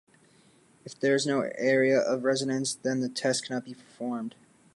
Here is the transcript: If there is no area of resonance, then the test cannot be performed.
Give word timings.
If 0.83 0.99
there 0.99 1.13
is 1.13 1.27
no 1.27 1.41
area 1.59 1.99
of 1.99 2.23
resonance, 2.23 2.73
then 2.73 3.01
the 3.01 3.07
test 3.09 3.45
cannot 3.45 3.65
be 3.65 3.75
performed. 3.75 4.33